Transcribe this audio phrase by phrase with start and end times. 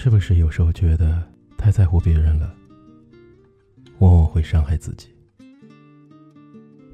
[0.00, 1.20] 是不是有时候觉得
[1.56, 2.54] 太在乎别人了，
[3.98, 5.08] 往往会伤害自己？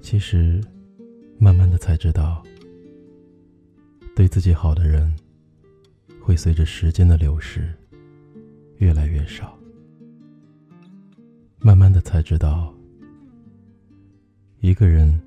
[0.00, 0.58] 其实，
[1.38, 2.42] 慢慢的才知道，
[4.16, 5.14] 对自己好的人，
[6.18, 7.74] 会随着时间的流逝
[8.78, 9.54] 越来越少。
[11.60, 12.74] 慢慢的才知道，
[14.60, 15.20] 一个人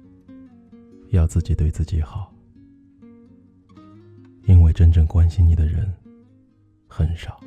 [1.11, 2.33] 要自己对自己好，
[4.45, 5.87] 因为真正关心你的人
[6.87, 7.39] 很少。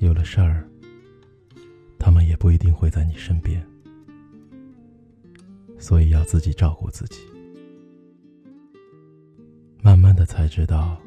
[0.00, 0.66] 有了事儿，
[1.98, 3.62] 他们也不一定会在你身边，
[5.78, 7.18] 所以要自己照顾自己。
[9.82, 10.98] 慢慢的才知道，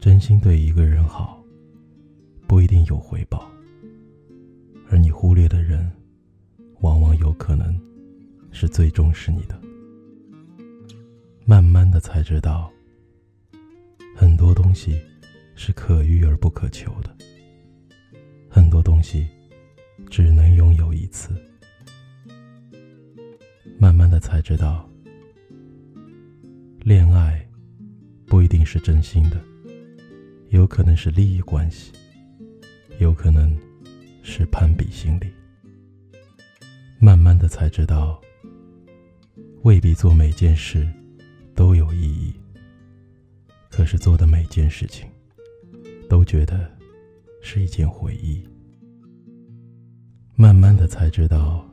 [0.00, 1.44] 真心对一个人好，
[2.46, 3.50] 不一定有回报，
[4.88, 5.92] 而你忽略的人，
[6.80, 7.78] 往往有可能
[8.50, 9.60] 是最重视你的。
[11.44, 12.72] 慢慢的才知道，
[14.16, 14.98] 很多东西。
[15.56, 17.16] 是可遇而不可求的，
[18.48, 19.26] 很多东西
[20.10, 21.30] 只能拥有一次。
[23.78, 24.88] 慢慢的才知道，
[26.80, 27.46] 恋爱
[28.26, 29.40] 不一定是真心的，
[30.50, 31.92] 有可能是利益关系，
[32.98, 33.56] 有可能
[34.22, 35.32] 是攀比心理。
[36.98, 38.20] 慢慢的才知道，
[39.62, 40.88] 未必做每件事
[41.54, 42.34] 都有意义，
[43.70, 45.06] 可是做的每件事情。
[46.14, 46.70] 都觉得
[47.42, 48.40] 是一件回忆。
[50.36, 51.68] 慢慢的才知道，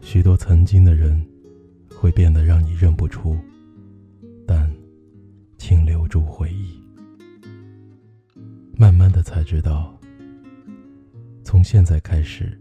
[0.00, 1.20] 许多曾经的人
[1.92, 3.36] 会变得让你认不出，
[4.46, 4.72] 但
[5.58, 6.80] 请留住回忆。
[8.76, 9.98] 慢慢的才知道，
[11.42, 12.56] 从现在开始，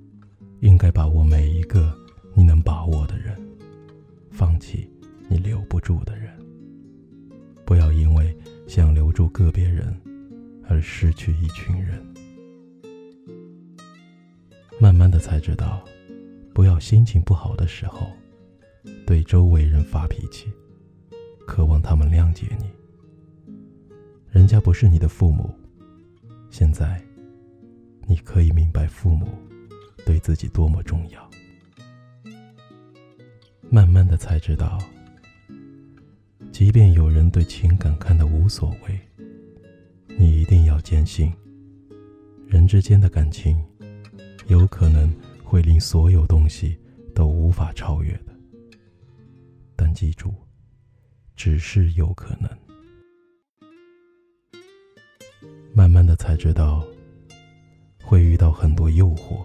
[0.61, 1.95] 应该把握每一个
[2.33, 3.39] 你能把握的人，
[4.31, 4.89] 放弃
[5.29, 6.35] 你留不住的人。
[7.63, 8.35] 不要因为
[8.67, 9.95] 想留住个别人。
[10.71, 12.01] 而失去一群人，
[14.79, 15.83] 慢慢的才知道，
[16.53, 18.07] 不要心情不好的时候，
[19.05, 20.49] 对周围人发脾气，
[21.45, 22.71] 渴望他们谅解你。
[24.29, 25.53] 人家不是你的父母，
[26.49, 27.03] 现在，
[28.07, 29.27] 你可以明白父母
[30.05, 31.29] 对自己多么重要。
[33.69, 34.79] 慢慢的才知道，
[36.49, 38.97] 即便有人对情感看得无所谓。
[40.21, 41.33] 你一定要坚信，
[42.45, 43.59] 人之间的感情，
[44.49, 45.11] 有可能
[45.43, 46.77] 会令所有东西
[47.15, 48.25] 都无法超越的。
[49.75, 50.31] 但记住，
[51.35, 52.47] 只是有可能。
[55.73, 56.85] 慢慢的才知道，
[58.03, 59.43] 会遇到很多诱惑。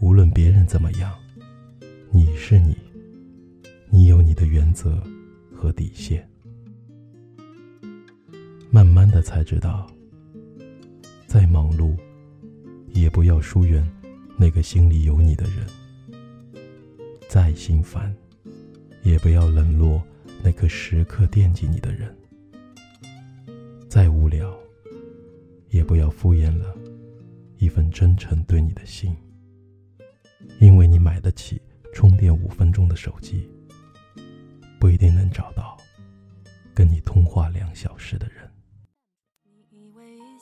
[0.00, 1.16] 无论别人怎么样，
[2.10, 2.76] 你是你，
[3.88, 5.00] 你有你的原则
[5.54, 6.28] 和底线。
[8.74, 9.86] 慢慢的才知道，
[11.26, 11.94] 再忙碌，
[12.88, 13.86] 也不要疏远
[14.38, 15.66] 那个心里有你的人；
[17.28, 18.16] 再心烦，
[19.02, 20.02] 也不要冷落
[20.42, 22.08] 那个时刻惦记你的人；
[23.90, 24.50] 再无聊，
[25.68, 26.74] 也不要敷衍了
[27.58, 29.14] 一份真诚对你的心。
[30.60, 31.60] 因为你买得起
[31.92, 33.46] 充电五分钟的手机，
[34.80, 35.76] 不一定能找到
[36.72, 38.31] 跟你通话两小时的人。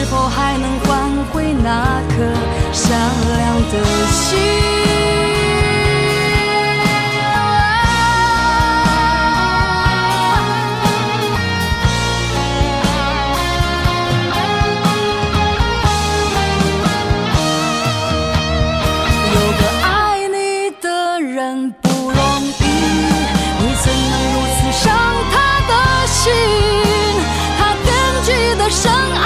[0.00, 2.14] 是否还能换回那颗
[2.72, 2.98] 善
[3.36, 4.38] 良的心？
[19.34, 19.86] 有个爱
[20.28, 22.64] 你的人不容易，
[23.58, 24.88] 你怎能如此伤
[25.30, 25.34] 他
[25.68, 25.72] 的
[26.06, 26.32] 心？
[27.58, 27.86] 他编
[28.24, 29.19] 记的伤。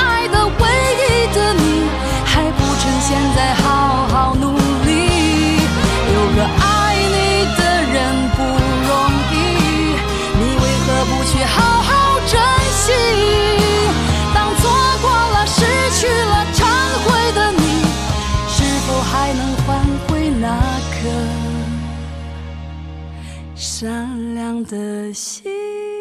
[23.84, 25.93] 善良的心？